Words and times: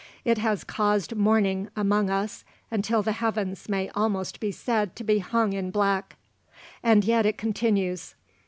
It 0.25 0.39
has 0.39 0.63
caused 0.63 1.15
mourning 1.15 1.69
among 1.75 2.09
us 2.09 2.43
until 2.71 3.03
the 3.03 3.11
heavens 3.11 3.69
may 3.69 3.87
almost 3.89 4.39
be 4.39 4.51
said 4.51 4.95
to 4.95 5.03
be 5.03 5.19
hung 5.19 5.53
in 5.53 5.69
black. 5.69 6.15
And 6.81 7.05
yet 7.05 7.27
it 7.27 7.37
continues. 7.37 8.15